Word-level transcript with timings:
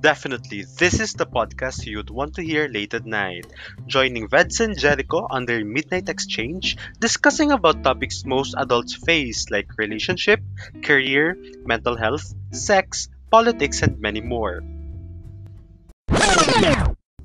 Definitely, 0.00 0.64
this 0.80 0.96
is 0.98 1.12
the 1.12 1.26
podcast 1.26 1.84
you'd 1.84 2.08
want 2.08 2.34
to 2.36 2.42
hear 2.42 2.68
late 2.72 2.94
at 2.94 3.04
night. 3.04 3.44
Joining 3.86 4.28
Veds 4.28 4.56
and 4.64 4.72
Jericho 4.72 5.28
on 5.28 5.44
their 5.44 5.62
Midnight 5.62 6.08
Exchange, 6.08 6.80
discussing 6.98 7.52
about 7.52 7.84
topics 7.84 8.24
most 8.24 8.54
adults 8.56 8.96
face 8.96 9.50
like 9.52 9.68
relationship, 9.76 10.40
career, 10.82 11.36
mental 11.68 12.00
health, 12.00 12.32
sex, 12.50 13.12
politics, 13.30 13.82
and 13.82 14.00
many 14.00 14.24
more. 14.24 14.64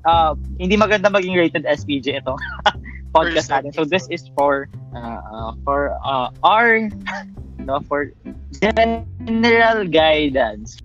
uh, 0.04 0.36
hindi 0.60 0.76
maganda 0.76 1.08
maging 1.08 1.32
rated 1.32 1.64
SPJ 1.64 2.20
ito 2.20 2.36
podcast 3.16 3.48
natin. 3.48 3.72
So 3.72 3.88
this 3.88 4.04
is 4.12 4.28
for 4.36 4.68
uh, 4.92 5.20
uh, 5.24 5.52
for 5.64 5.96
uh, 6.04 6.28
our 6.44 6.92
no 7.66 7.80
for 7.88 8.12
general 8.60 9.88
guidance. 9.88 10.76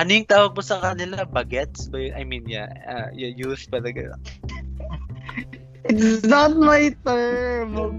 Ano 0.00 0.16
yung 0.16 0.24
tawag 0.24 0.56
mo 0.56 0.64
sa 0.64 0.80
kanila? 0.80 1.28
Bagets? 1.28 1.92
Ba? 1.92 2.00
I 2.16 2.24
mean, 2.24 2.48
yeah. 2.48 2.72
Uh, 2.88 3.12
you 3.12 3.36
use 3.36 3.68
talaga. 3.68 4.16
It's 5.84 6.24
not 6.24 6.56
my 6.56 6.96
term. 7.04 7.76
Huwag 7.76 7.96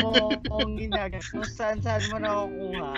mo 0.00 0.32
akong 0.40 0.80
ginagamit. 0.80 1.20
Kung 1.28 1.44
saan 1.44 1.84
saan 1.84 2.00
mo 2.08 2.16
nakukuha. 2.16 2.96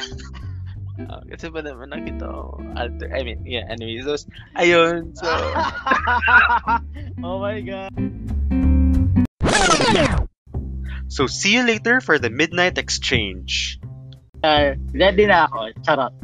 Uh, 0.97 1.21
kasi 1.27 1.51
ba 1.51 1.59
naman 1.61 1.91
nakita 1.91 2.25
ko 2.25 2.57
alter, 2.79 3.11
I 3.13 3.21
mean, 3.27 3.45
yeah, 3.45 3.69
anyways, 3.69 4.09
those, 4.09 4.25
ayun, 4.57 5.13
so, 5.13 5.29
oh 7.27 7.37
my 7.37 7.61
God. 7.61 7.93
So 11.13 11.29
see 11.29 11.53
you 11.53 11.69
later 11.69 12.01
for 12.01 12.17
the 12.17 12.33
Midnight 12.33 12.81
Exchange. 12.81 13.77
Uh, 14.41 14.81
ready 14.97 15.29
na 15.29 15.45
ako. 15.53 15.77
Charot. 15.85 16.17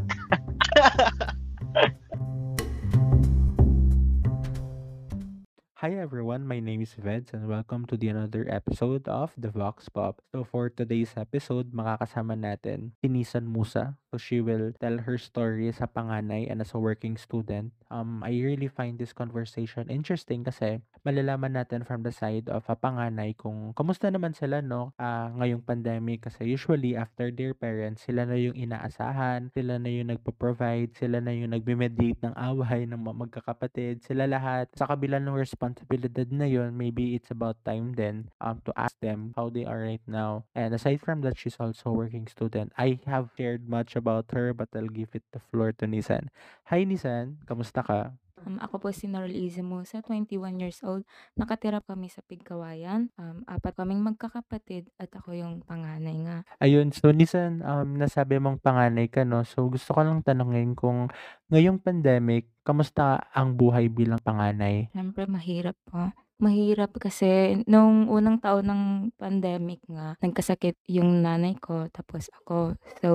Hi 5.83 5.99
everyone, 5.99 6.47
my 6.47 6.63
name 6.63 6.87
is 6.87 6.95
Veds 6.95 7.35
and 7.35 7.51
welcome 7.51 7.91
to 7.91 7.99
the 7.99 8.07
another 8.07 8.47
episode 8.47 9.03
of 9.11 9.35
The 9.35 9.51
Vox 9.51 9.91
Pop. 9.91 10.23
So 10.31 10.47
for 10.47 10.71
today's 10.71 11.11
episode, 11.19 11.75
makakasama 11.75 12.39
natin 12.39 12.95
si 13.03 13.11
Nisan 13.11 13.51
Musa. 13.51 13.99
So 14.07 14.15
she 14.15 14.39
will 14.39 14.71
tell 14.79 15.03
her 15.03 15.19
story 15.19 15.75
sa 15.75 15.91
panganay 15.91 16.47
and 16.47 16.63
as 16.63 16.71
a 16.71 16.79
working 16.79 17.19
student. 17.19 17.75
Um, 17.93 18.25
I 18.25 18.33
really 18.41 18.73
find 18.73 18.97
this 18.97 19.13
conversation 19.13 19.93
interesting 19.93 20.49
kasi 20.49 20.81
malalaman 21.05 21.53
natin 21.61 21.85
from 21.85 22.01
the 22.01 22.15
side 22.15 22.49
of 22.49 22.65
a 22.73 22.77
panganay 22.79 23.37
kung 23.37 23.77
kamusta 23.77 24.09
naman 24.09 24.33
sila 24.33 24.65
no 24.65 24.97
ah, 24.97 25.29
ngayong 25.37 25.61
pandemic 25.61 26.25
kasi 26.25 26.49
usually 26.49 26.97
after 26.97 27.29
their 27.29 27.53
parents, 27.53 28.07
sila 28.07 28.23
na 28.23 28.39
yung 28.39 28.55
inaasahan, 28.55 29.51
sila 29.51 29.77
na 29.83 29.91
yung 29.91 30.15
nagpo-provide, 30.15 30.95
sila 30.95 31.19
na 31.19 31.35
yung 31.35 31.51
nagme-mediate 31.51 32.23
ng 32.23 32.35
away 32.39 32.87
ng 32.87 32.97
mga 32.97 33.17
magkakapatid, 33.27 33.95
sila 34.07 34.31
lahat 34.31 34.71
sa 34.79 34.87
kabila 34.87 35.19
ng 35.19 35.35
responsibilidad 35.35 36.31
na 36.31 36.47
yun, 36.47 36.73
maybe 36.73 37.19
it's 37.19 37.35
about 37.35 37.59
time 37.67 37.99
then 37.99 38.31
um, 38.39 38.63
to 38.63 38.71
ask 38.79 38.95
them 39.03 39.35
how 39.35 39.51
they 39.51 39.67
are 39.67 39.83
right 39.83 40.07
now. 40.07 40.47
And 40.55 40.73
aside 40.73 41.03
from 41.03 41.27
that, 41.27 41.35
she's 41.37 41.59
also 41.59 41.91
working 41.91 42.31
student. 42.31 42.73
I 42.79 43.03
have 43.11 43.35
shared 43.35 43.67
much 43.69 43.99
about 43.99 44.31
her 44.33 44.55
but 44.55 44.71
I'll 44.73 44.91
give 44.91 45.13
it 45.19 45.27
the 45.35 45.43
floor 45.51 45.75
to 45.83 45.85
Nisan. 45.91 46.31
Hi 46.71 46.87
Nisan, 46.87 47.43
kamusta 47.45 47.82
ka? 47.85 48.15
Um, 48.43 48.59
ako 48.59 48.83
po 48.83 48.89
si 48.91 49.07
Norel 49.07 49.35
Izamusa, 49.35 50.03
21 50.03 50.59
years 50.59 50.83
old. 50.83 51.07
Nakatira 51.39 51.79
kami 51.79 52.11
sa 52.11 52.25
Pigkawayan. 52.27 53.15
Um, 53.15 53.47
apat 53.47 53.79
kaming 53.79 54.03
magkakapatid 54.03 54.91
at 54.99 55.11
ako 55.15 55.35
yung 55.39 55.63
panganay 55.63 56.19
nga. 56.27 56.43
Ayun, 56.59 56.91
so 56.91 57.15
Nisan, 57.15 57.63
um, 57.63 57.95
nasabi 57.95 58.43
mong 58.43 58.59
panganay 58.59 59.07
ka, 59.07 59.23
no? 59.23 59.47
So 59.47 59.71
gusto 59.71 59.95
ko 59.95 60.03
lang 60.03 60.27
tanungin 60.27 60.75
kung 60.75 61.07
ngayong 61.55 61.79
pandemic, 61.79 62.51
kamusta 62.67 63.31
ang 63.31 63.55
buhay 63.55 63.87
bilang 63.87 64.19
panganay? 64.19 64.91
Siyempre, 64.91 65.31
mahirap 65.31 65.79
po. 65.87 66.11
Mahirap 66.43 66.99
kasi 66.99 67.63
nung 67.71 68.11
unang 68.11 68.43
taon 68.43 68.67
ng 68.67 68.83
pandemic 69.15 69.79
nga, 69.87 70.19
nagkasakit 70.19 70.75
yung 70.91 71.23
nanay 71.23 71.55
ko, 71.55 71.87
tapos 71.95 72.27
ako. 72.43 72.75
So, 72.99 73.11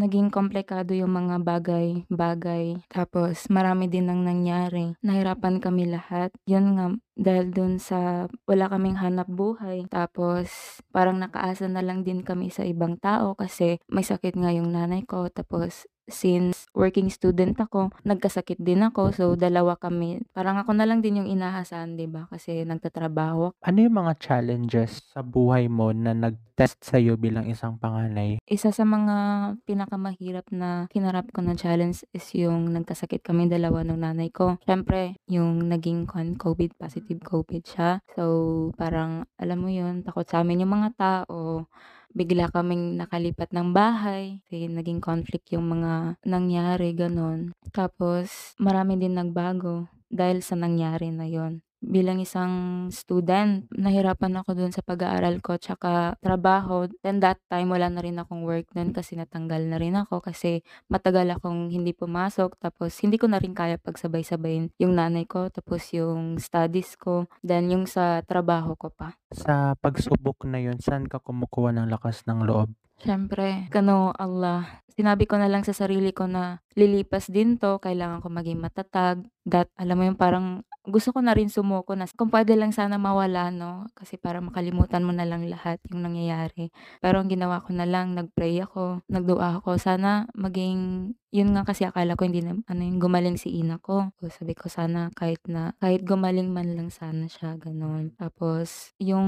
naging 0.00 0.32
komplikado 0.32 0.96
yung 0.96 1.12
mga 1.12 1.36
bagay-bagay. 1.44 2.80
Tapos, 2.88 3.46
marami 3.52 3.86
din 3.92 4.08
ang 4.08 4.24
nangyari. 4.24 4.96
Nahirapan 5.04 5.60
kami 5.60 5.92
lahat. 5.92 6.32
Yun 6.48 6.66
nga, 6.74 6.86
dahil 7.20 7.52
dun 7.52 7.76
sa 7.76 8.24
wala 8.48 8.72
kaming 8.72 8.96
hanap 8.96 9.28
buhay. 9.28 9.84
Tapos, 9.92 10.80
parang 10.88 11.20
nakaasa 11.20 11.68
na 11.68 11.84
lang 11.84 12.00
din 12.00 12.24
kami 12.24 12.48
sa 12.48 12.64
ibang 12.64 12.96
tao 12.96 13.36
kasi 13.36 13.76
may 13.92 14.02
sakit 14.02 14.40
nga 14.40 14.48
yung 14.56 14.72
nanay 14.72 15.04
ko. 15.04 15.28
Tapos, 15.28 15.84
since 16.10 16.66
working 16.74 17.08
student 17.08 17.56
ako, 17.56 17.94
nagkasakit 18.02 18.58
din 18.60 18.82
ako. 18.84 19.14
So, 19.14 19.24
dalawa 19.38 19.78
kami. 19.78 20.20
Parang 20.34 20.58
ako 20.58 20.74
na 20.76 20.84
lang 20.84 21.00
din 21.00 21.22
yung 21.22 21.30
inahasan, 21.30 21.96
di 21.96 22.10
ba? 22.10 22.26
Kasi 22.28 22.66
nagtatrabaho. 22.66 23.54
Ano 23.62 23.78
yung 23.80 23.96
mga 23.96 24.18
challenges 24.18 25.06
sa 25.14 25.22
buhay 25.22 25.70
mo 25.70 25.94
na 25.94 26.12
nag-test 26.12 26.82
sa'yo 26.82 27.16
bilang 27.16 27.46
isang 27.48 27.78
panganay? 27.78 28.42
Isa 28.44 28.74
sa 28.74 28.84
mga 28.84 29.16
pinakamahirap 29.64 30.50
na 30.50 30.90
kinarap 30.90 31.30
ko 31.30 31.40
na 31.40 31.54
challenge 31.54 32.02
is 32.10 32.26
yung 32.34 32.74
nagkasakit 32.74 33.22
kami 33.22 33.46
dalawa 33.46 33.86
ng 33.86 34.02
nanay 34.02 34.28
ko. 34.34 34.58
Siyempre, 34.66 35.16
yung 35.30 35.70
naging 35.70 36.10
COVID, 36.36 36.76
positive 36.76 37.09
COVID 37.18 37.66
siya. 37.66 37.98
So, 38.14 38.70
parang, 38.78 39.26
alam 39.34 39.58
mo 39.58 39.66
yun, 39.66 40.06
takot 40.06 40.22
sa 40.22 40.46
amin 40.46 40.62
yung 40.62 40.78
mga 40.78 40.94
tao 40.94 41.66
bigla 42.10 42.50
kaming 42.50 42.98
nakalipat 42.98 43.50
ng 43.54 43.70
bahay. 43.74 44.42
Kasi 44.46 44.70
naging 44.70 45.02
conflict 45.02 45.50
yung 45.50 45.66
mga 45.66 46.22
nangyari, 46.26 46.94
ganon. 46.94 47.54
Tapos, 47.74 48.54
marami 48.58 48.98
din 48.98 49.18
nagbago 49.18 49.90
dahil 50.10 50.42
sa 50.42 50.58
nangyari 50.58 51.14
na 51.14 51.26
yon 51.30 51.62
bilang 51.80 52.20
isang 52.20 52.86
student, 52.92 53.64
nahirapan 53.72 54.36
ako 54.40 54.52
dun 54.54 54.72
sa 54.72 54.84
pag-aaral 54.84 55.40
ko 55.40 55.56
tsaka 55.56 56.20
trabaho. 56.20 56.86
Then 57.00 57.24
that 57.24 57.40
time, 57.48 57.72
wala 57.72 57.88
na 57.88 58.04
rin 58.04 58.20
akong 58.20 58.44
work 58.44 58.70
dun 58.76 58.92
kasi 58.92 59.16
natanggal 59.16 59.64
na 59.66 59.80
rin 59.80 59.96
ako 59.96 60.20
kasi 60.20 60.60
matagal 60.92 61.26
akong 61.34 61.72
hindi 61.72 61.96
pumasok. 61.96 62.60
Tapos, 62.60 62.94
hindi 63.00 63.16
ko 63.16 63.26
na 63.26 63.40
rin 63.40 63.56
kaya 63.56 63.80
pagsabay-sabayin 63.80 64.70
yung 64.76 64.94
nanay 64.94 65.24
ko, 65.24 65.48
tapos 65.48 65.90
yung 65.96 66.36
studies 66.36 66.94
ko, 67.00 67.26
then 67.40 67.72
yung 67.72 67.88
sa 67.88 68.20
trabaho 68.22 68.76
ko 68.76 68.92
pa. 68.92 69.16
Sa 69.32 69.74
pagsubok 69.80 70.44
na 70.46 70.60
yun, 70.60 70.78
saan 70.78 71.08
ka 71.08 71.18
kumukuha 71.18 71.72
ng 71.74 71.88
lakas 71.88 72.22
ng 72.28 72.44
loob? 72.44 72.70
Siyempre, 73.00 73.64
kano 73.72 74.12
Allah, 74.12 74.84
sinabi 74.92 75.24
ko 75.24 75.40
na 75.40 75.48
lang 75.48 75.64
sa 75.64 75.72
sarili 75.72 76.12
ko 76.12 76.28
na 76.28 76.60
lilipas 76.76 77.32
din 77.32 77.56
to, 77.56 77.80
kailangan 77.80 78.20
ko 78.20 78.28
maging 78.28 78.60
matatag. 78.60 79.24
That, 79.50 79.66
alam 79.74 79.98
mo 79.98 80.04
yung 80.06 80.14
parang 80.14 80.62
gusto 80.86 81.10
ko 81.12 81.20
na 81.20 81.34
rin 81.36 81.50
sumuko 81.50 81.92
na 81.98 82.08
kung 82.14 82.30
pwede 82.32 82.54
lang 82.56 82.72
sana 82.72 82.96
mawala, 82.96 83.50
no? 83.52 83.90
Kasi 83.98 84.16
para 84.16 84.38
makalimutan 84.40 85.04
mo 85.04 85.12
na 85.12 85.26
lang 85.28 85.44
lahat 85.50 85.82
yung 85.92 86.06
nangyayari. 86.06 86.70
Pero 87.02 87.20
ang 87.20 87.28
ginawa 87.28 87.60
ko 87.60 87.74
na 87.74 87.84
lang, 87.84 88.14
nag-pray 88.16 88.62
ako, 88.64 89.02
nagdua 89.10 89.60
ako. 89.60 89.76
Sana 89.76 90.24
maging, 90.38 91.12
yun 91.34 91.50
nga 91.52 91.68
kasi 91.68 91.84
akala 91.84 92.16
ko 92.16 92.24
hindi 92.24 92.40
na, 92.46 92.56
ano 92.64 92.80
yung 92.80 92.96
gumaling 93.02 93.36
si 93.36 93.52
ina 93.60 93.76
ko. 93.82 94.08
So, 94.22 94.32
sabi 94.32 94.56
ko 94.56 94.72
sana 94.72 95.12
kahit 95.18 95.42
na, 95.50 95.76
kahit 95.82 96.06
gumaling 96.06 96.48
man 96.48 96.72
lang 96.78 96.88
sana 96.88 97.28
siya, 97.28 97.60
ganun. 97.60 98.16
Tapos, 98.16 98.96
yung 99.02 99.26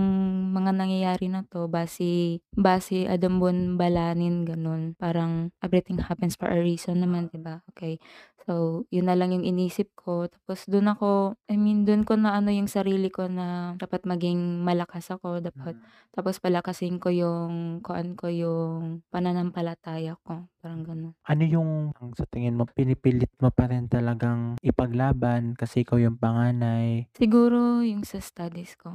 mga 0.56 0.70
nangyayari 0.72 1.28
na 1.28 1.44
to, 1.50 1.68
basi, 1.68 2.40
basi 2.56 3.04
adambon 3.10 3.76
balanin, 3.76 4.48
ganun. 4.48 4.94
Parang 4.96 5.52
everything 5.60 6.00
happens 6.00 6.38
for 6.38 6.48
a 6.48 6.58
reason 6.58 7.02
naman, 7.02 7.28
'di 7.28 7.38
ba? 7.44 7.60
Okay. 7.74 8.00
So, 8.42 8.82
yun 8.90 9.06
na 9.06 9.14
lang 9.14 9.30
yung 9.30 9.46
inisip 9.46 9.94
ko. 9.94 10.11
Tapos 10.28 10.60
dun 10.68 10.86
ako, 10.92 11.40
I 11.48 11.56
mean, 11.56 11.88
dun 11.88 12.02
ko 12.08 12.14
na 12.20 12.36
ano 12.38 12.52
yung 12.52 12.68
sarili 12.68 13.08
ko 13.08 13.26
na 13.26 13.76
dapat 13.80 14.04
maging 14.04 14.62
malakas 14.62 15.08
ako. 15.14 15.40
Dapat, 15.40 15.74
tapos 16.14 16.38
palakasin 16.44 17.00
ko 17.02 17.08
yung, 17.08 17.80
kuan 17.80 18.14
ko 18.20 18.28
yung 18.28 19.02
pananampalataya 19.08 20.20
ko. 20.22 20.51
Parang 20.62 20.86
ganun. 20.86 21.18
Ano 21.26 21.42
yung 21.42 21.90
ang 21.98 22.14
sa 22.14 22.22
tingin 22.22 22.54
mo 22.54 22.70
pinipilit 22.70 23.34
mo 23.42 23.50
pa 23.50 23.66
rin 23.66 23.90
talagang 23.90 24.54
ipaglaban 24.62 25.58
kasi 25.58 25.82
ikaw 25.82 25.98
yung 25.98 26.22
panganay? 26.22 27.10
Siguro 27.18 27.82
yung 27.82 28.06
sa 28.06 28.22
studies 28.22 28.78
ko. 28.78 28.94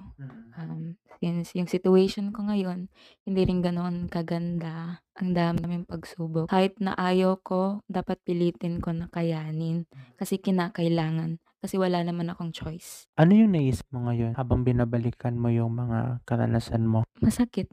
Um, 0.55 0.95
since 1.19 1.51
yung 1.59 1.67
situation 1.67 2.31
ko 2.31 2.47
ngayon, 2.47 2.87
hindi 3.27 3.41
rin 3.43 3.59
ganoon 3.59 4.07
kaganda. 4.07 5.03
Ang 5.19 5.35
dami 5.35 5.59
naming 5.59 5.83
pagsubok. 5.83 6.47
Kahit 6.47 6.79
na 6.79 6.95
ayaw 6.95 7.35
ko, 7.43 7.83
dapat 7.91 8.23
pilitin 8.23 8.79
ko 8.79 8.95
na 8.95 9.11
kayanin. 9.11 9.91
Kasi 10.15 10.39
kinakailangan. 10.39 11.43
Kasi 11.59 11.75
wala 11.75 11.99
naman 11.99 12.31
akong 12.31 12.55
choice. 12.55 13.11
Ano 13.19 13.35
yung 13.35 13.51
naisip 13.51 13.91
mo 13.91 14.07
ngayon 14.07 14.39
habang 14.39 14.63
binabalikan 14.63 15.35
mo 15.35 15.51
yung 15.51 15.75
mga 15.75 16.23
karanasan 16.23 16.87
mo? 16.87 17.03
Masakit. 17.19 17.67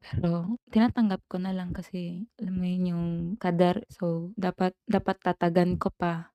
Pero 0.00 0.56
tinatanggap 0.72 1.22
ko 1.28 1.36
na 1.36 1.52
lang 1.52 1.76
kasi 1.76 2.24
alam 2.40 2.54
mo 2.56 2.64
yun 2.64 2.90
yung 2.90 3.06
kadar. 3.36 3.84
So, 3.92 4.32
dapat 4.34 4.72
dapat 4.88 5.20
tatagan 5.20 5.76
ko 5.76 5.92
pa. 5.92 6.32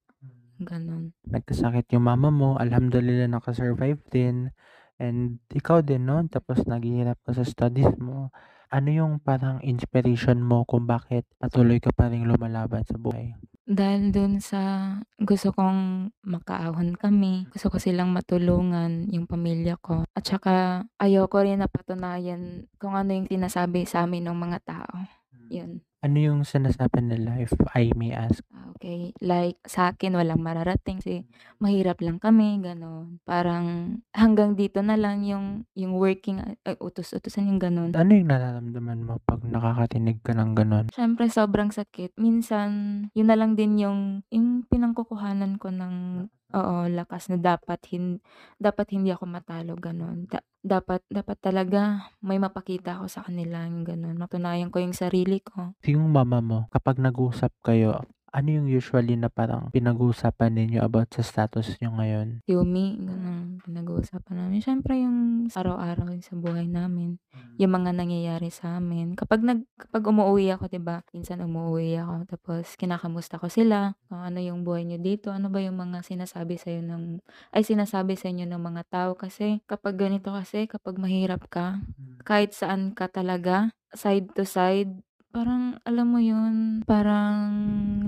Ganon. 0.55 1.11
Nagkasakit 1.27 1.91
yung 1.91 2.07
mama 2.07 2.31
mo, 2.31 2.55
alhamdulillah 2.55 3.27
nakasurvive 3.27 3.99
din. 4.07 4.55
And 4.95 5.43
ikaw 5.51 5.83
din, 5.83 6.07
no? 6.07 6.23
Tapos 6.31 6.63
naghihirap 6.63 7.19
ka 7.27 7.35
sa 7.35 7.43
studies 7.43 7.91
mo. 7.99 8.31
Ano 8.71 8.89
yung 8.89 9.19
parang 9.19 9.59
inspiration 9.59 10.39
mo 10.39 10.63
kung 10.63 10.87
bakit 10.87 11.27
patuloy 11.35 11.83
ka 11.83 11.91
pa 11.91 12.07
rin 12.07 12.23
lumalaban 12.23 12.87
sa 12.87 12.95
buhay? 12.95 13.35
Dahil 13.65 14.13
dun 14.13 14.37
sa 14.37 14.93
gusto 15.17 15.49
kong 15.49 16.13
makaahon 16.21 16.93
kami, 17.01 17.49
gusto 17.49 17.73
ko 17.73 17.81
silang 17.81 18.13
matulungan, 18.13 19.09
yung 19.09 19.25
pamilya 19.25 19.73
ko, 19.81 20.05
at 20.13 20.21
saka 20.21 20.85
ayoko 21.01 21.41
rin 21.41 21.57
na 21.57 21.65
patunayan 21.65 22.69
kung 22.77 22.93
ano 22.93 23.17
yung 23.17 23.25
sinasabi 23.25 23.89
sa'min 23.89 24.29
nung 24.29 24.37
mga 24.37 24.61
tao, 24.61 25.09
yun. 25.49 25.81
Ano 26.05 26.21
yung 26.21 26.45
sinasabi 26.45 27.01
nila 27.01 27.41
if 27.41 27.49
I 27.73 27.89
may 27.97 28.13
ask? 28.13 28.45
Ah, 28.53 28.69
okey. 28.77 29.17
Like 29.25 29.57
sa'kin 29.65 30.13
walang 30.13 30.37
mararating 30.37 31.01
kasi 31.01 31.25
mahirap 31.57 31.97
lang 32.05 32.21
kami, 32.21 32.61
gano'n. 32.61 33.17
Parang 33.25 33.97
hanggang 34.13 34.53
dito 34.53 34.85
na 34.85 35.01
lang 35.01 35.25
yung 35.25 35.65
yung 35.73 35.97
working 35.97 36.45
ay 36.61 36.77
utos-utusan 36.77 37.49
yung 37.49 37.57
gano'n. 37.57 37.97
Ano 37.97 38.13
yung 38.13 38.29
nararamdaman 38.29 39.01
mo 39.01 39.17
'pag 39.25 39.41
nakakarinig 39.49 40.21
ka 40.21 40.37
ng 40.37 40.53
gano'n? 40.53 40.85
Siyempre 40.93 41.25
sobrang 41.25 41.73
sakit. 41.73 42.13
Minsan 42.21 42.69
yun 43.17 43.25
na 43.25 43.33
lang 43.33 43.57
din 43.57 43.81
yung 43.81 44.21
yung 44.29 44.61
pinangkukuhanan 44.69 45.57
ko 45.57 45.73
ng 45.73 46.29
oo, 46.55 46.87
lakas 46.87 47.27
na 47.27 47.37
dapat 47.37 47.79
hin 47.91 48.23
dapat 48.55 48.95
hindi 48.95 49.11
ako 49.11 49.27
matalo, 49.27 49.75
gano'n. 49.75 50.31
Da 50.31 50.39
dapat 50.65 51.03
dapat 51.11 51.37
talaga 51.43 52.09
may 52.23 52.39
mapakita 52.39 52.97
ako 52.97 53.05
sa 53.11 53.21
kanila, 53.27 53.67
yung 53.67 53.83
gano'n. 53.83 54.15
Matunayan 54.15 54.71
ko 54.71 54.79
yung 54.79 54.95
sarili 54.95 55.43
ko. 55.43 55.75
Yung 55.85 56.07
mama 56.09 56.39
mo, 56.39 56.59
kapag 56.71 56.97
nag-usap 57.03 57.51
kayo, 57.59 58.01
ano 58.35 58.47
yung 58.51 58.67
usually 58.67 59.15
na 59.15 59.31
parang 59.31 59.71
pinag-uusapan 59.71 60.51
ninyo 60.51 60.79
about 60.83 61.11
sa 61.15 61.23
status 61.23 61.79
niyo 61.79 61.95
ngayon? 61.95 62.27
Yumi, 62.47 62.99
gano'n. 62.99 63.34
Pinag-uusapan 63.63 64.35
namin. 64.35 64.59
Siyempre 64.59 64.99
yung 64.99 65.47
araw-araw 65.53 66.11
sa 66.19 66.35
buhay 66.35 66.67
namin, 66.67 67.21
yung 67.55 67.71
mga 67.71 67.95
nangyayari 67.95 68.51
sa'min. 68.51 69.15
Kapag 69.15 69.45
nag 69.45 69.63
kapag 69.79 70.03
umuuwi 70.03 70.51
ako, 70.51 70.67
'di 70.67 70.81
ba, 70.83 71.05
minsan 71.15 71.39
umuuwi 71.39 71.95
ako 72.01 72.27
tapos 72.27 72.75
kinakamusta 72.75 73.39
ko 73.39 73.47
sila, 73.47 73.95
kung 74.11 74.19
ano 74.19 74.43
yung 74.43 74.67
buhay 74.67 74.83
niyo 74.83 74.99
dito, 74.99 75.31
ano 75.31 75.47
ba 75.47 75.63
yung 75.63 75.79
mga 75.79 76.03
sinasabi 76.03 76.59
sa'yo 76.59 76.83
ng 76.83 77.23
ay 77.55 77.63
sinasabi 77.63 78.19
sa 78.19 78.27
inyo 78.31 78.43
ng 78.49 78.61
mga 78.61 78.83
tao. 78.91 79.11
Kasi 79.15 79.63
kapag 79.69 79.95
ganito 79.95 80.33
kasi, 80.35 80.67
kapag 80.67 80.99
mahirap 80.99 81.47
ka, 81.47 81.79
kahit 82.27 82.51
saan 82.51 82.91
ka 82.91 83.07
talaga, 83.07 83.71
side 83.95 84.33
to 84.35 84.43
side, 84.43 84.91
parang 85.35 85.75
alam 85.83 86.07
mo 86.07 86.19
yun, 86.23 86.79
parang 86.87 87.51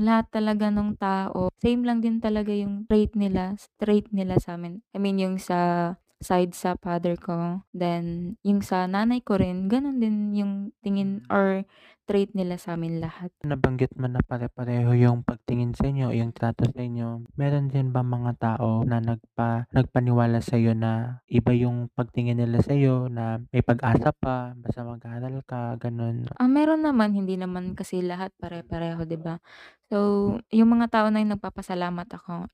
lahat 0.07 0.31
talaga 0.31 0.71
nung 0.71 0.95
tao, 0.95 1.51
same 1.59 1.83
lang 1.83 1.99
din 1.99 2.23
talaga 2.23 2.55
yung 2.55 2.87
trait 2.87 3.11
nila 3.19 3.59
trait 3.75 4.07
nila 4.15 4.39
sa'min. 4.39 4.79
I 4.95 4.97
mean 5.03 5.19
yung 5.19 5.37
sa 5.37 5.91
side 6.17 6.57
sa 6.57 6.73
father 6.79 7.13
ko, 7.17 7.61
then 7.77 8.35
yung 8.41 8.65
sa 8.65 8.89
nanay 8.89 9.21
ko 9.21 9.37
rin, 9.37 9.69
gano'n 9.69 10.01
din 10.01 10.33
yung 10.33 10.53
tingin 10.81 11.21
or 11.29 11.63
trait 12.07 12.31
nila 12.31 12.55
sa'min 12.55 13.03
lahat. 13.03 13.29
Nabanggit 13.43 13.91
mo 13.99 14.07
na 14.07 14.23
pare-pareho 14.23 14.95
yung 14.95 15.27
pagtingin 15.27 15.75
sa 15.75 15.91
inyo, 15.91 16.15
yung 16.15 16.31
trato 16.31 16.63
sa 16.63 16.79
inyo. 16.79 17.27
Meron 17.35 17.67
din 17.67 17.91
bang 17.91 18.07
mga 18.07 18.31
tao 18.39 18.81
na 18.87 19.03
nagpa 19.03 19.67
nagpaniwala 19.75 20.39
sa'yo 20.39 20.71
na 20.71 21.19
iba 21.27 21.51
yung 21.51 21.91
pagtingin 21.91 22.39
nila 22.39 22.63
sa'yo, 22.63 23.11
na 23.11 23.43
may 23.51 23.59
pag-asa 23.59 24.15
pa, 24.15 24.55
basta 24.55 24.87
mag-aaral 24.87 25.43
ka, 25.43 25.75
gano'n? 25.77 26.31
Ah, 26.39 26.47
meron 26.47 26.81
naman, 26.81 27.11
hindi 27.11 27.35
naman 27.35 27.75
kasi 27.75 27.99
lahat 27.99 28.31
pare-pareho, 28.39 29.03
'di 29.03 29.19
ba? 29.19 29.43
So, 29.91 30.39
yung 30.51 30.71
mga 30.79 30.87
tao 30.91 31.07
na 31.11 31.19
yun 31.19 31.35
nagpapasalamat 31.35 32.07
ako. 32.11 32.47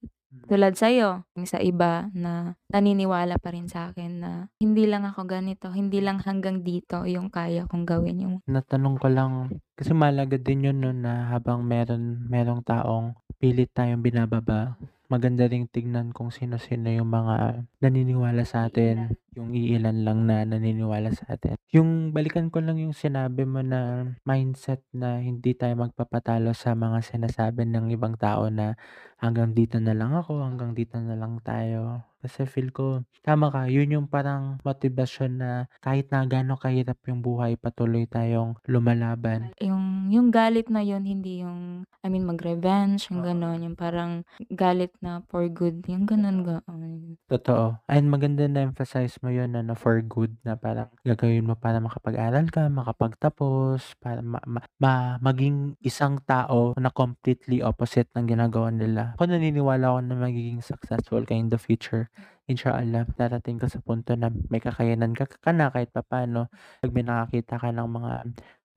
Tulad 0.50 0.76
sa'yo, 0.76 1.24
yung 1.38 1.48
sa 1.48 1.64
iba 1.64 2.12
na 2.12 2.58
naniniwala 2.70 3.40
pa 3.40 3.54
rin 3.56 3.70
sa'kin 3.70 4.20
na 4.20 4.32
hindi 4.60 4.86
lang 4.90 5.08
ako 5.08 5.24
ganito, 5.26 5.72
hindi 5.72 6.04
lang 6.04 6.20
hanggang 6.20 6.62
dito 6.62 7.08
yung 7.08 7.32
kaya 7.32 7.66
kong 7.70 7.86
gawin, 7.88 8.18
yung 8.22 8.36
Natanong 8.50 8.98
ko 9.00 9.08
lang, 9.08 9.32
kasi 9.78 9.96
mahalaga 9.96 10.36
din 10.36 10.68
yun 10.68 10.78
'no, 10.84 10.92
na 10.92 11.32
habang 11.32 11.64
meron 11.64 12.28
merong 12.28 12.62
taong 12.66 13.16
pilit 13.40 13.72
tayong 13.72 14.04
binababa, 14.04 14.76
maganda 15.12 15.46
ring 15.46 15.70
tignan 15.70 16.10
kung 16.16 16.32
sino-sino 16.32 16.90
yung 16.90 17.12
mga 17.12 17.64
naniniwala 17.84 18.44
sa'tin, 18.44 19.14
yung 19.36 19.52
iilan 19.58 19.98
lang 20.06 20.20
na 20.30 20.46
naniniwala 20.46 21.10
sa'tin. 21.14 21.58
Yung 21.76 22.14
balikan 22.16 22.48
ko 22.54 22.62
lang 22.62 22.78
yung 22.78 22.94
sinabi 22.94 23.44
mo 23.50 23.62
na 23.66 24.06
mindset 24.30 24.82
na 24.94 25.18
hindi 25.22 25.52
tayo 25.58 25.74
magpapatalo 25.84 26.54
sa 26.54 26.78
mga 26.78 27.02
sinasabi 27.02 27.66
ng 27.66 27.90
ibang 27.96 28.16
tao 28.16 28.48
na 28.54 28.78
hanggang 29.18 29.52
dito 29.58 29.78
na 29.82 29.94
lang 29.98 30.14
ako, 30.14 30.46
hanggang 30.46 30.72
dito 30.78 31.02
na 31.02 31.18
lang 31.18 31.42
tayo. 31.42 32.13
Kasi 32.24 32.48
feel 32.48 32.72
ko 32.72 33.04
tama 33.20 33.52
ka, 33.52 33.68
yun 33.68 33.92
yung 33.92 34.08
parang 34.08 34.60
motibasyon 34.64 35.32
na 35.44 35.52
kahit 35.84 36.08
na 36.08 36.24
gaano 36.24 36.56
kahirap 36.56 37.00
yung 37.08 37.20
buhay, 37.20 37.60
patuloy 37.60 38.08
tayong 38.08 38.56
lumalaban. 38.68 39.52
Yung 39.60 40.08
yung 40.08 40.32
galit 40.32 40.72
na 40.72 40.80
yun 40.84 41.04
hindi 41.04 41.44
yung 41.44 41.84
I 42.04 42.08
mean 42.12 42.28
mag-revenge, 42.28 43.12
yung 43.12 43.24
gano'n, 43.24 43.64
yung 43.64 43.76
parang 43.80 44.24
galit 44.52 44.92
na 45.00 45.24
for 45.32 45.48
good, 45.52 45.84
yung 45.88 46.04
gano'n, 46.08 46.44
gano'n. 46.44 47.16
Totoo. 47.32 47.80
And 47.88 48.12
maganda 48.12 48.44
na-emphasize 48.48 49.20
mo 49.24 49.32
yun 49.32 49.56
na, 49.56 49.64
na 49.64 49.76
for 49.80 50.00
good 50.04 50.36
na 50.44 50.60
parang 50.60 50.92
gagawin 51.08 51.48
mo 51.48 51.56
para 51.56 51.80
makapag-aral 51.80 52.52
ka, 52.52 52.68
makapagtapos, 52.68 53.96
para 54.04 54.20
ma 54.20 54.44
ma 54.44 54.60
ma 54.84 54.94
maging 55.24 55.80
isang 55.80 56.20
tao 56.28 56.76
na 56.76 56.92
completely 56.92 57.64
opposite 57.64 58.12
ng 58.16 58.28
ginagawa 58.28 58.68
nila. 58.72 59.16
Ako 59.16 59.32
naniniwala 59.32 59.96
ako 59.96 60.00
na 60.04 60.16
magiging 60.20 60.60
successful 60.60 61.24
ka 61.24 61.32
in 61.36 61.48
the 61.48 61.60
future. 61.60 62.12
Inshallah, 62.50 63.08
darating 63.16 63.58
ka 63.62 63.72
sa 63.72 63.80
punto 63.80 64.14
na 64.20 64.28
may 64.52 64.60
kakayanan 64.60 65.16
ka 65.16 65.26
ka 65.28 65.52
na 65.56 65.72
kahit 65.72 65.90
papaano. 65.96 66.52
'Pag 66.84 66.92
may 66.92 67.06
nakakita 67.08 67.56
ka 67.62 67.70
ng 67.72 67.90
mga 67.90 68.14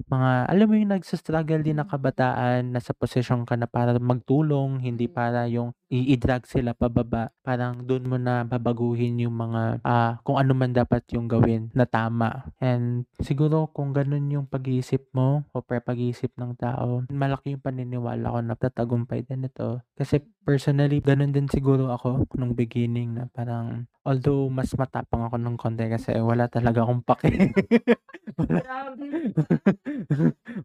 mga 0.07 0.31
alam 0.53 0.67
mo 0.69 0.75
yung 0.77 0.93
nagsa-struggle 0.93 1.65
din 1.65 1.81
na 1.81 1.89
kabataan, 1.89 2.69
nasa 2.69 2.93
posisyon 2.93 3.49
ka 3.49 3.57
na 3.57 3.65
para 3.65 3.97
magtulong, 3.97 4.77
hindi 4.85 5.09
para 5.09 5.49
yung 5.49 5.73
i-drag 5.89 6.45
sila 6.45 6.77
pababa. 6.77 7.33
Parang 7.41 7.81
dun 7.81 8.05
mo 8.05 8.21
na 8.21 8.45
babaguhin 8.45 9.17
yung 9.25 9.33
mga, 9.35 9.81
ah, 9.87 10.21
kung 10.21 10.37
ano 10.37 10.53
man 10.53 10.77
dapat 10.77 11.01
yung 11.17 11.27
gawin 11.31 11.73
na 11.73 11.89
tama. 11.89 12.53
And 12.61 13.09
siguro 13.25 13.73
kung 13.73 13.97
ganun 13.97 14.29
yung 14.29 14.47
pag-iisip 14.47 15.09
mo 15.17 15.49
o 15.57 15.65
pre 15.65 15.81
pag-iisip 15.81 16.37
ng 16.37 16.61
tao, 16.61 17.03
malaki 17.09 17.57
yung 17.57 17.65
paniniwala 17.65 18.37
ko 18.37 18.39
na 18.45 18.55
tatagumpay 18.59 19.25
din 19.25 19.49
ito. 19.49 19.81
Kasi 19.97 20.21
personally, 20.47 21.03
ganun 21.03 21.35
din 21.35 21.51
siguro 21.51 21.91
ako 21.91 22.31
nung 22.39 22.55
beginning 22.55 23.19
na 23.19 23.27
parang 23.35 23.91
although 24.07 24.47
mas 24.47 24.71
matapang 24.79 25.27
ako 25.27 25.37
nung 25.43 25.59
konti 25.59 25.91
kasi 25.91 26.15
wala 26.23 26.47
talaga 26.47 26.87
akong 26.87 27.03
pake. 27.03 27.27
Wala 28.39 28.87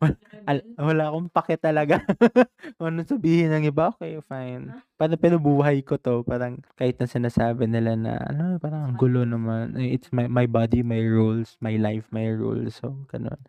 Wal 0.02 0.14
al 0.50 0.58
wala 0.78 1.04
akong 1.12 1.30
pake 1.32 1.56
talaga. 1.62 2.02
Kung 2.78 2.88
anong 2.94 3.10
sabihin 3.10 3.52
ng 3.54 3.66
iba, 3.70 3.94
okey 3.96 4.22
fine. 4.28 4.74
Parang 4.98 5.18
binubuhay 5.20 5.82
ko 5.86 5.98
'to, 5.98 6.22
parang 6.26 6.62
kahit 6.78 6.98
na 7.02 7.08
sinasabi 7.10 7.66
nila 7.70 7.96
na 7.98 8.18
ano, 8.22 8.58
parang 8.62 8.92
ang 8.92 8.96
gulo 8.98 9.24
naman, 9.26 9.74
eh, 9.78 9.96
it's 9.98 10.10
my 10.14 10.26
my 10.30 10.46
body, 10.50 10.82
my 10.86 11.00
rules, 11.02 11.58
my 11.64 11.76
life, 11.78 12.06
my 12.14 12.26
rules. 12.30 12.78
So 12.82 13.06
gano'n. 13.10 13.40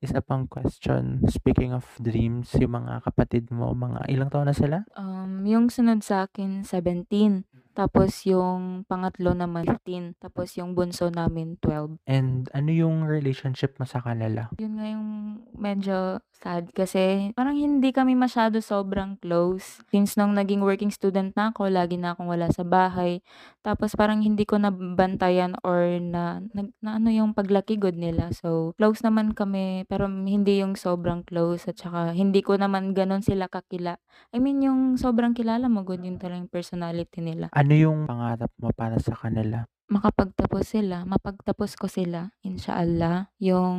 Isa 0.00 0.24
pang 0.24 0.48
question, 0.48 1.20
speaking 1.28 1.76
of 1.76 1.84
dreams, 2.00 2.56
yung 2.56 2.72
mga 2.72 3.04
kapatid 3.04 3.52
mo, 3.52 3.76
mga 3.76 4.08
ilang 4.08 4.32
taon 4.32 4.48
na 4.48 4.56
sila? 4.56 4.88
Um, 4.96 5.44
yung 5.44 5.68
sunod 5.68 6.00
sa'kin 6.00 6.64
17, 6.64 7.44
tapos 7.72 8.26
yung 8.26 8.84
pangatlo 8.84 9.32
naman 9.32 9.64
15, 9.64 10.18
tapos 10.18 10.58
yung 10.58 10.74
bunso 10.74 11.08
namin 11.08 11.56
12. 11.62 12.02
And 12.10 12.50
ano 12.50 12.70
yung 12.70 13.06
relationship 13.06 13.78
mo 13.78 13.86
sa 13.86 14.02
kanila? 14.02 14.50
Yun 14.58 14.74
nga 14.76 14.86
yung 14.90 15.08
medyo 15.54 16.18
sad 16.40 16.72
kasi 16.72 17.30
parang 17.36 17.54
hindi 17.54 17.92
kami 17.92 18.16
masyado 18.16 18.58
sobrang 18.64 19.20
close. 19.20 19.84
Since 19.92 20.16
nung 20.16 20.34
naging 20.34 20.64
working 20.64 20.90
student 20.90 21.36
na 21.36 21.52
ako, 21.52 21.68
lagi 21.68 22.00
na 22.00 22.16
akong 22.16 22.32
wala 22.32 22.48
sa 22.50 22.64
bahay. 22.64 23.20
Tapos 23.60 23.92
parang 23.94 24.24
hindi 24.24 24.48
ko 24.48 24.56
nabantayan 24.56 25.54
or 25.62 26.00
na 26.00 26.40
nag 26.56 26.72
na 26.80 26.96
ano 26.96 27.12
yung 27.12 27.36
paglaki 27.36 27.76
good 27.76 27.96
nila. 27.96 28.32
So, 28.32 28.72
close 28.80 29.04
naman 29.04 29.36
kami 29.36 29.84
pero 29.84 30.08
hindi 30.08 30.64
yung 30.64 30.80
sobrang 30.80 31.28
close 31.28 31.68
at 31.68 31.76
saka 31.76 32.16
hindi 32.16 32.40
ko 32.40 32.56
naman 32.56 32.96
gano'n 32.96 33.20
sila 33.20 33.46
kakila 33.46 34.00
I 34.30 34.38
mean 34.38 34.62
yung 34.62 34.94
sobrang 34.94 35.34
kilala 35.34 35.66
mo 35.66 35.82
good 35.82 36.04
yung 36.04 36.20
personality 36.48 37.18
nila. 37.18 37.50
Ano 37.50 37.69
yung 37.74 38.06
pangarap 38.06 38.50
mo 38.58 38.70
para 38.72 38.96
sa 38.98 39.14
kanila? 39.14 39.66
Makapagtapos 39.90 40.70
sila, 40.70 41.02
mapagtapos 41.02 41.74
ko 41.74 41.90
sila, 41.90 42.30
Inshallah. 42.46 43.26
Yung 43.42 43.78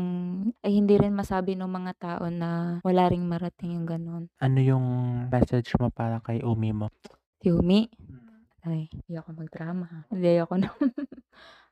ay 0.60 0.76
hindi 0.76 1.00
rin 1.00 1.16
masabi 1.16 1.56
nung 1.56 1.72
mga 1.72 1.94
tao 1.96 2.28
na 2.28 2.84
wala 2.84 3.08
ring 3.08 3.24
marating 3.24 3.80
yung 3.80 3.88
gano'n. 3.88 4.28
Ano 4.44 4.60
yung 4.60 4.86
message 5.32 5.72
mo 5.80 5.88
para 5.88 6.20
kay 6.20 6.44
Umi 6.44 6.76
mo? 6.76 6.92
Si 7.40 7.48
Umi? 7.48 7.88
Ay, 8.62 8.92
ayoko 9.10 9.34
mag-drama 9.34 9.88
ha. 9.90 10.00
Hindi, 10.12 10.38
ayoko 10.38 10.56
na. 10.60 10.70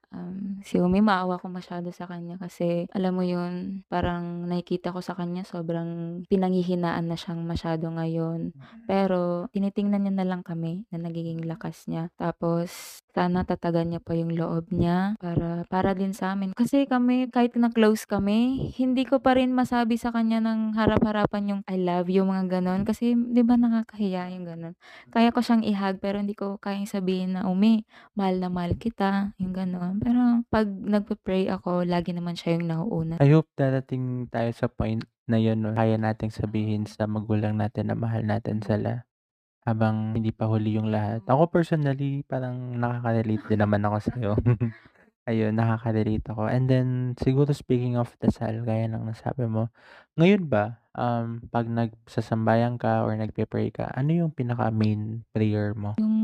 Um, 0.10 0.58
si 0.66 0.82
Umi 0.82 1.06
maawa 1.06 1.38
ako 1.38 1.54
masyado 1.54 1.94
sa 1.94 2.10
kanya 2.10 2.42
kasi 2.42 2.90
alam 2.90 3.14
mo 3.14 3.22
yun, 3.22 3.86
parang 3.86 4.50
nakikita 4.50 4.90
ko 4.90 5.06
sa 5.06 5.14
kanya 5.14 5.46
sobrang 5.46 6.22
pinanghihinaan 6.26 7.06
na 7.06 7.14
siyang 7.14 7.46
masyado 7.46 7.94
ngayon. 7.94 8.50
Pero 8.90 9.46
tinitingnan 9.54 10.10
niya 10.10 10.14
na 10.18 10.26
lang 10.26 10.42
kami 10.42 10.90
na 10.90 10.98
nagiging 10.98 11.46
lakas 11.46 11.86
niya. 11.86 12.10
Tapos 12.18 13.00
sana 13.14 13.42
tatagan 13.44 13.90
niya 13.90 14.02
pa 14.02 14.14
yung 14.14 14.34
loob 14.38 14.70
niya 14.70 15.18
para 15.18 15.66
para 15.66 15.92
din 15.98 16.14
sa 16.14 16.38
amin. 16.38 16.54
Kasi 16.54 16.86
kami 16.86 17.30
kahit 17.34 17.58
na 17.58 17.74
close 17.74 18.06
kami, 18.06 18.70
hindi 18.78 19.04
ko 19.06 19.18
pa 19.18 19.34
rin 19.38 19.50
masabi 19.52 19.98
sa 19.98 20.14
kanya 20.14 20.38
ng 20.44 20.78
harap-harapan 20.78 21.58
yung 21.58 21.62
I 21.66 21.82
love 21.82 22.08
you, 22.08 22.22
mga 22.26 22.60
gano'n. 22.62 22.86
Kasi 22.86 23.18
'di 23.18 23.42
ba 23.42 23.58
nakakahiya 23.58 24.30
yung 24.38 24.46
gano'n. 24.46 24.74
Kaya 25.10 25.34
ko 25.34 25.42
siyang 25.42 25.66
i-hug 25.66 25.98
pero 25.98 26.22
hindi 26.22 26.38
ko 26.38 26.62
kayang 26.62 26.86
sabihin 26.90 27.36
na, 27.38 27.50
"Umi, 27.50 27.84
mahal 28.14 28.38
na 28.38 28.50
mahal 28.54 28.78
kita," 28.78 29.34
yung 29.42 29.54
gano'n. 29.58 30.00
Pero 30.02 30.46
'pag 30.54 30.70
nagpe-pray 30.70 31.50
ako, 31.50 31.84
lagi 31.90 32.14
naman 32.14 32.38
siya 32.38 32.58
yung 32.62 32.70
nauuna. 32.70 33.16
I 33.20 33.30
hope 33.34 33.50
darating 33.58 34.30
tayo 34.30 34.54
sa 34.54 34.70
point 34.70 35.02
na 35.26 35.42
yun 35.42 35.62
'no, 35.62 35.74
kaya 35.74 35.98
nating 35.98 36.34
sabihin 36.34 36.86
sa 36.86 37.06
magulang 37.10 37.58
natin 37.58 37.90
na 37.90 37.98
mahal 37.98 38.22
natin 38.26 38.62
sila 38.62 39.09
habang 39.64 40.16
hindi 40.16 40.32
pa 40.32 40.48
huli 40.48 40.80
yung 40.80 40.90
lahat. 40.90 41.24
Ako 41.28 41.52
personally, 41.52 42.24
parang 42.26 42.80
nakaka-relate 42.80 43.46
din 43.48 43.60
naman 43.60 43.84
ako 43.86 43.98
sa'yo. 44.00 44.32
Ayun, 45.30 45.54
nakaka-relate 45.54 46.26
ako. 46.32 46.50
And 46.50 46.66
then, 46.66 46.88
siguro 47.22 47.54
speaking 47.54 48.00
of 48.00 48.10
dasal, 48.18 48.66
gaya 48.66 48.90
ng 48.90 49.06
nasabi 49.06 49.46
mo, 49.46 49.70
ngayon 50.18 50.50
ba, 50.50 50.82
um, 50.98 51.44
'pag 51.54 51.70
nagsasambayan 51.70 52.82
ka 52.82 53.06
or 53.06 53.14
nagpe-pray 53.14 53.70
ka, 53.70 53.94
ano 53.94 54.10
yung 54.26 54.32
pinaka-main 54.34 55.22
prayer 55.30 55.78
mo? 55.78 56.02
Yung 56.02 56.18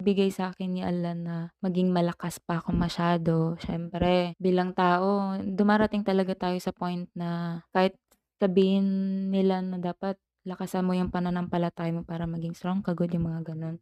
bigay 0.00 0.32
sa 0.32 0.54
akin 0.54 0.70
ni 0.72 0.80
Allah 0.80 1.12
na 1.12 1.36
maging 1.60 1.92
malakas 1.92 2.40
pa 2.40 2.64
ako 2.64 2.72
masyado. 2.72 3.60
Siyempre, 3.60 4.32
bilang 4.40 4.72
tao, 4.72 5.36
dumarating 5.42 6.06
talaga 6.06 6.32
tayo 6.48 6.56
sa 6.56 6.72
point 6.72 7.04
na 7.12 7.60
kahit 7.74 8.00
sabihin 8.38 8.86
nila 9.28 9.60
na 9.60 9.76
dapat 9.76 10.16
lakasan 10.48 10.86
mo 10.88 10.96
yung 10.96 11.12
pananampalataya 11.12 11.92
mo 11.92 12.02
para 12.08 12.24
maging 12.24 12.56
strong 12.56 12.80
ka, 12.80 12.96
good, 12.96 13.12
yung 13.12 13.28
mga 13.28 13.52
gano'n. 13.54 13.76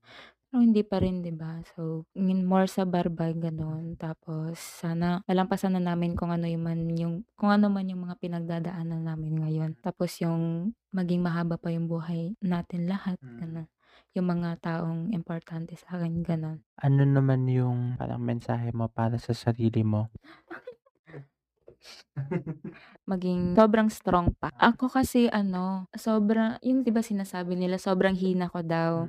Pero 0.51 0.63
hindi 0.63 0.83
pa 0.87 0.99
rin, 1.03 1.23
'di 1.23 1.33
ba? 1.37 1.61
So, 1.75 2.07
yun 2.17 2.47
more 2.47 2.67
sa 2.71 2.87
barbay, 2.87 3.35
gano'n. 3.39 3.99
Tapos 3.99 4.59
sana 4.59 5.21
malampasan 5.31 5.77
na 5.79 5.83
namin 5.93 6.15
kung 6.19 6.31
ano 6.35 6.47
yung 6.51 6.65
man 6.67 6.81
yung 6.97 7.15
kung 7.39 7.51
ano 7.55 7.67
man 7.71 7.87
yung 7.91 8.03
mga 8.07 8.17
pinagdadaanan 8.23 9.03
namin 9.07 9.35
ngayon. 9.43 9.71
Tapos 9.83 10.17
yung 10.23 10.73
maging 10.95 11.23
mahaba 11.23 11.59
pa 11.61 11.71
yung 11.75 11.87
buhay 11.91 12.35
natin 12.43 12.87
lahat, 12.91 13.19
gano'n. 13.39 13.69
Yung 14.17 14.27
mga 14.33 14.59
taong 14.63 15.13
importante 15.13 15.75
sa 15.79 15.99
akin, 16.01 16.23
gano'n. 16.25 16.59
Ano 16.81 17.03
naman 17.09 17.49
yung 17.49 17.97
parang 18.01 18.21
mensahe 18.21 18.69
mo 18.73 18.87
para 18.89 19.17
sa 19.21 19.33
sarili 19.33 19.81
mo? 19.85 20.09
Maging 23.11 23.55
sobrang 23.55 23.89
strong 23.93 24.35
pa. 24.35 24.51
Ako 24.59 24.91
kasi 24.91 25.31
ano, 25.31 25.87
sobra 25.95 26.59
yung 26.65 26.83
'di 26.83 26.91
ba 26.91 27.03
sinasabi 27.05 27.55
nila 27.55 27.79
sobrang 27.79 28.19
hina 28.19 28.51
ko 28.51 28.61
daw. 28.67 29.07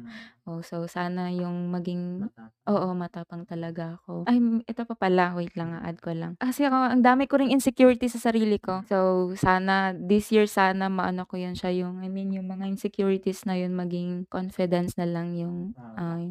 Oh, 0.47 0.61
so 0.63 0.85
sana 0.87 1.33
yung 1.33 1.73
maging 1.73 2.29
oo, 2.67 2.87
matapang 2.95 3.43
talaga 3.47 3.97
ako. 3.99 4.27
Ay, 4.27 4.39
ito 4.67 4.83
pa 4.87 4.95
pala, 4.95 5.31
wait 5.35 5.55
lang, 5.55 5.71
a-add 5.75 5.99
ko 6.03 6.11
lang. 6.15 6.35
Kasi 6.39 6.67
ako 6.67 6.77
ang 6.99 7.03
dami 7.03 7.25
ko 7.27 7.39
ring 7.39 7.51
insecurity 7.51 8.07
sa 8.11 8.19
sarili 8.21 8.59
ko. 8.61 8.83
So, 8.87 9.31
sana 9.39 9.95
this 9.95 10.29
year 10.35 10.45
sana 10.47 10.87
maano 10.91 11.25
ko 11.25 11.39
yun 11.39 11.55
siya 11.57 11.71
yung 11.73 12.03
I 12.03 12.07
mean 12.11 12.31
yung 12.35 12.47
mga 12.51 12.67
insecurities 12.69 13.43
na 13.47 13.55
yun 13.59 13.73
maging 13.75 14.27
confidence 14.29 14.95
na 14.99 15.07
lang 15.09 15.33
yung 15.39 15.73
ah, 15.97 16.21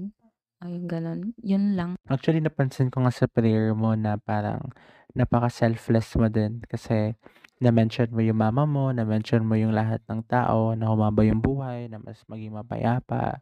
yung 0.65 0.89
gano'n. 0.89 1.21
Yun 1.45 1.77
lang. 1.77 1.91
Actually, 2.09 2.41
napansin 2.41 2.89
ko 2.89 3.05
nga 3.05 3.13
sa 3.13 3.29
prayer 3.29 3.77
mo 3.77 3.93
na 3.93 4.17
parang 4.17 4.73
napaka-selfless 5.13 6.17
mo 6.17 6.33
din 6.33 6.65
kasi 6.65 7.13
na-mention 7.61 8.13
mo 8.13 8.21
yung 8.21 8.41
mama 8.41 8.65
mo, 8.69 8.93
na-mention 8.93 9.45
mo 9.45 9.57
yung 9.57 9.73
lahat 9.73 10.01
ng 10.09 10.25
tao 10.29 10.77
na 10.77 10.89
humaba 10.93 11.25
yung 11.25 11.41
buhay, 11.41 11.89
na 11.89 11.97
mas 12.01 12.21
maging 12.29 12.53
mapayapa. 12.53 13.41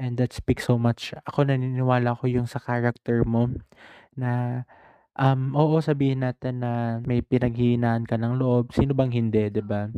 And 0.00 0.16
that 0.16 0.32
speaks 0.32 0.64
so 0.64 0.80
much. 0.80 1.12
Ako 1.28 1.44
naniniwala 1.44 2.16
ko 2.16 2.24
yung 2.24 2.48
sa 2.48 2.56
character 2.56 3.20
mo 3.28 3.52
na 4.16 4.64
um, 5.20 5.52
oo, 5.56 5.80
sabihin 5.84 6.24
natin 6.24 6.64
na 6.64 7.00
may 7.04 7.20
pinaghihinaan 7.20 8.08
ka 8.08 8.16
ng 8.16 8.40
loob. 8.40 8.72
Sino 8.72 8.96
bang 8.96 9.12
hindi, 9.12 9.52
'di 9.52 9.62
ba? 9.64 9.88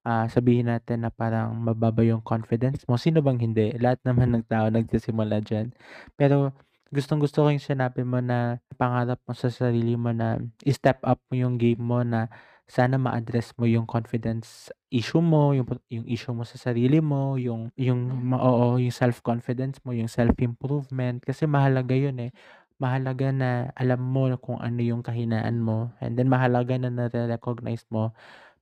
Ah, 0.00 0.24
sabihin 0.32 0.72
natin 0.72 1.04
na 1.04 1.12
parang 1.12 1.52
mababa 1.60 2.00
yung 2.00 2.24
confidence 2.24 2.88
mo. 2.88 2.96
Sino 2.96 3.20
bang 3.20 3.36
hindi? 3.36 3.68
Lahat 3.76 4.00
naman 4.00 4.32
ng 4.32 4.48
tao 4.48 4.72
nagsisimula 4.72 5.44
diyan. 5.44 5.76
Pero 6.16 6.56
gustong-gusto 6.88 7.44
ko 7.44 7.48
yung 7.52 7.60
sinabi 7.60 8.00
mo 8.08 8.16
na 8.24 8.56
pangarap 8.80 9.20
mo 9.28 9.36
sa 9.36 9.52
sarili 9.52 10.00
mo 10.00 10.08
na 10.16 10.40
i-step 10.64 11.04
up 11.04 11.20
mo 11.28 11.34
yung 11.36 11.60
game 11.60 11.78
mo 11.84 12.00
na 12.00 12.32
sana 12.64 12.96
ma-address 12.96 13.52
mo 13.60 13.66
yung 13.68 13.84
confidence 13.84 14.72
issue 14.88 15.20
mo, 15.20 15.52
yung 15.52 15.66
yung 15.92 16.06
issue 16.08 16.32
mo 16.32 16.48
sa 16.48 16.56
sarili 16.56 17.02
mo, 17.04 17.36
yung 17.36 17.68
yung 17.76 18.00
ma- 18.24 18.40
oo, 18.40 18.80
yung 18.80 18.94
self-confidence 18.94 19.84
mo, 19.84 19.92
yung 19.92 20.08
self-improvement 20.08 21.20
kasi 21.20 21.44
mahalaga 21.44 21.92
yun 21.92 22.16
eh. 22.24 22.32
Mahalaga 22.80 23.28
na 23.36 23.50
alam 23.76 24.00
mo 24.00 24.32
kung 24.40 24.56
ano 24.64 24.80
yung 24.80 25.04
kahinaan 25.04 25.60
mo 25.60 25.92
and 26.00 26.16
then 26.16 26.32
mahalaga 26.32 26.80
na 26.80 26.88
nare-recognize 26.88 27.84
mo 27.92 28.16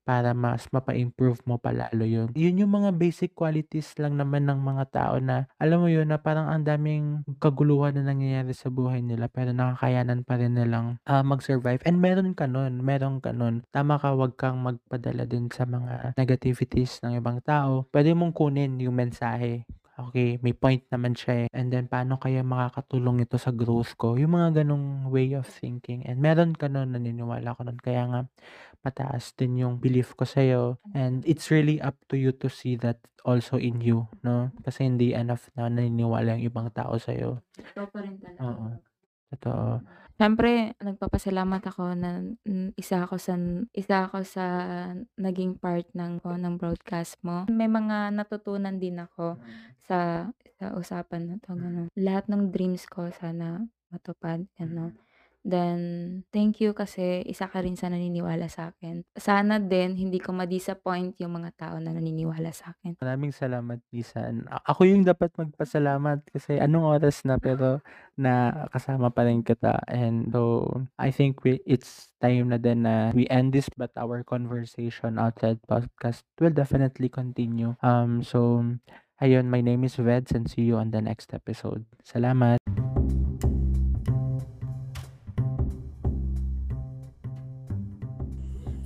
para 0.08 0.32
mas 0.32 0.64
mapa-improve 0.72 1.44
mo 1.44 1.60
pa 1.60 1.68
lalo 1.68 2.08
yun. 2.08 2.32
Yun 2.32 2.64
yung 2.64 2.72
mga 2.72 2.96
basic 2.96 3.36
qualities 3.36 3.92
lang 4.00 4.16
naman 4.16 4.48
ng 4.48 4.56
mga 4.56 4.84
tao 4.88 5.20
na 5.20 5.44
alam 5.60 5.84
mo 5.84 5.92
yun 5.92 6.08
na 6.08 6.16
parang 6.16 6.48
ang 6.48 6.64
daming 6.64 7.20
kaguluhan 7.36 7.92
na 8.00 8.08
nangyayari 8.08 8.56
sa 8.56 8.72
buhay 8.72 9.04
nila 9.04 9.28
pero 9.28 9.52
nakakayanan 9.52 10.24
pa 10.24 10.40
rin 10.40 10.56
nilang 10.56 10.96
ah, 11.04 11.20
mag-survive. 11.20 11.84
And 11.84 12.00
meron 12.00 12.32
ka 12.32 12.48
nun, 12.48 12.80
meron 12.80 13.20
ka 13.20 13.36
nun. 13.36 13.68
Tama 13.68 14.00
ka, 14.00 14.16
wag 14.16 14.40
kang 14.40 14.64
magpadala 14.64 15.28
din 15.28 15.52
sa 15.52 15.68
mga 15.68 16.16
negativities 16.16 17.04
ng 17.04 17.20
ibang 17.20 17.44
tao. 17.44 17.84
Pwede 17.92 18.16
mong 18.16 18.32
kunin 18.32 18.80
yung 18.80 18.96
mensahe 18.96 19.68
Okay, 19.98 20.38
may 20.46 20.54
point 20.54 20.86
naman 20.94 21.18
siya 21.18 21.42
eh. 21.42 21.48
And 21.50 21.74
then, 21.74 21.90
paano 21.90 22.22
kaya 22.22 22.46
makakatulong 22.46 23.26
ito 23.26 23.34
sa 23.34 23.50
growth 23.50 23.98
ko? 23.98 24.14
Yung 24.14 24.38
mga 24.38 24.62
ganong 24.62 25.10
way 25.10 25.34
of 25.34 25.50
thinking. 25.50 26.06
And 26.06 26.22
meron 26.22 26.54
ka 26.54 26.70
nun, 26.70 26.94
naniniwala 26.94 27.58
ko 27.58 27.66
nun. 27.66 27.82
Kaya 27.82 28.06
nga, 28.06 28.20
mataas 28.86 29.34
din 29.34 29.58
yung 29.58 29.82
belief 29.82 30.14
ko 30.14 30.22
sa'yo. 30.22 30.78
And 30.94 31.26
it's 31.26 31.50
really 31.50 31.82
up 31.82 31.98
to 32.10 32.16
you 32.18 32.30
to 32.38 32.46
see 32.46 32.78
that 32.78 33.02
also 33.26 33.58
in 33.58 33.82
you, 33.82 34.06
no? 34.22 34.54
Kasi 34.62 34.86
hindi 34.86 35.18
enough 35.18 35.50
na 35.58 35.66
naniniwala 35.66 36.38
yung 36.38 36.46
ibang 36.46 36.68
tao 36.70 36.94
sa'yo. 36.94 37.42
Ikaw 37.58 37.84
pa 37.90 37.98
rin 37.98 38.22
talaga. 38.22 38.38
Oo. 38.46 38.66
Totoo. 39.34 39.70
Siyempre, 40.18 40.74
nagpapasalamat 40.82 41.62
ako 41.70 41.94
na 41.94 42.18
mm, 42.42 42.74
isa 42.74 43.06
ako 43.06 43.22
sa 43.22 43.38
isa 43.70 43.96
ako 44.10 44.26
sa 44.26 44.44
naging 45.14 45.54
part 45.62 45.86
ng 45.94 46.18
ko 46.18 46.34
ng 46.34 46.58
broadcast 46.58 47.22
mo. 47.22 47.46
May 47.46 47.70
mga 47.70 48.10
natutunan 48.10 48.82
din 48.82 48.98
ako 48.98 49.38
sa 49.86 50.26
sa 50.58 50.74
usapan 50.74 51.22
na 51.22 51.34
'to, 51.38 51.54
gano'n. 51.54 51.86
Lahat 51.94 52.26
ng 52.26 52.50
dreams 52.50 52.82
ko 52.90 53.14
sana 53.14 53.62
matupad, 53.94 54.42
ano. 54.58 54.90
Then, 55.46 55.78
thank 56.34 56.60
you 56.60 56.74
kasi 56.74 57.22
isa 57.24 57.46
ka 57.48 57.62
rin 57.62 57.78
sa 57.78 57.88
naniniwala 57.88 58.50
sa 58.50 58.74
akin. 58.74 59.06
Sana 59.16 59.56
din 59.62 59.94
hindi 59.96 60.18
ko 60.18 60.34
ma-disappoint 60.34 61.16
yung 61.22 61.40
mga 61.40 61.50
tao 61.56 61.76
na 61.80 61.94
naniniwala 61.94 62.50
sa 62.52 62.74
akin. 62.74 62.98
Maraming 63.00 63.32
salamat, 63.32 63.78
Lisan. 63.94 64.44
A- 64.50 64.64
Ako 64.74 64.84
yung 64.84 65.06
dapat 65.06 65.32
magpasalamat 65.38 66.26
kasi 66.28 66.58
anong 66.60 67.00
oras 67.00 67.22
na 67.24 67.38
pero 67.40 67.80
na 68.18 68.66
kasama 68.74 69.08
pa 69.14 69.24
rin 69.24 69.40
kita. 69.46 69.78
And 69.88 70.28
so, 70.34 70.68
I 70.98 71.14
think 71.14 71.40
we, 71.46 71.62
it's 71.64 72.10
time 72.18 72.50
na 72.50 72.58
din 72.58 72.82
na 72.84 73.14
we 73.14 73.24
end 73.30 73.54
this 73.54 73.70
but 73.78 73.94
our 73.96 74.26
conversation 74.26 75.16
outside 75.16 75.62
podcast 75.70 76.26
will 76.42 76.52
definitely 76.52 77.08
continue. 77.08 77.78
Um, 77.80 78.20
so, 78.26 78.66
ayun, 79.22 79.46
my 79.48 79.62
name 79.62 79.86
is 79.86 79.96
Veds 79.96 80.34
and 80.34 80.50
see 80.50 80.66
you 80.66 80.76
on 80.76 80.90
the 80.90 81.00
next 81.00 81.30
episode. 81.32 81.86
Salamat! 82.02 82.87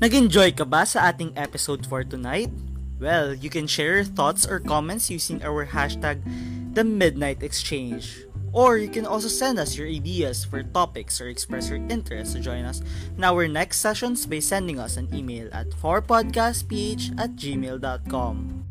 Nag-enjoy 0.03 0.59
ka 0.59 0.67
ba 0.67 0.83
sa 0.83 1.15
ating 1.15 1.31
episode 1.39 1.87
for 1.87 2.03
tonight? 2.03 2.51
Well, 2.99 3.39
you 3.39 3.47
can 3.47 3.71
share 3.71 4.03
your 4.03 4.11
thoughts 4.11 4.43
or 4.43 4.59
comments 4.59 5.07
using 5.07 5.39
our 5.47 5.63
hashtag 5.63 6.19
The 6.75 6.83
Midnight 6.83 7.47
Exchange. 7.47 8.27
Or 8.51 8.83
you 8.83 8.91
can 8.91 9.07
also 9.07 9.31
send 9.31 9.63
us 9.63 9.79
your 9.79 9.87
ideas 9.87 10.43
for 10.43 10.67
topics 10.67 11.23
or 11.23 11.31
express 11.31 11.71
your 11.71 11.79
interest 11.87 12.35
to 12.35 12.43
join 12.43 12.67
us 12.67 12.83
in 13.15 13.23
our 13.23 13.47
next 13.47 13.79
sessions 13.79 14.27
by 14.27 14.43
sending 14.43 14.83
us 14.83 14.99
an 14.99 15.07
email 15.15 15.47
at 15.55 15.71
4podcastph 15.71 17.15
at 17.15 17.39
gmail.com. 17.39 18.62